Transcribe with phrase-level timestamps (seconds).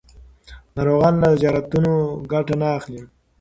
[0.75, 1.93] ناروغان له زیارتونو
[2.31, 3.01] ګټه نه اخلي.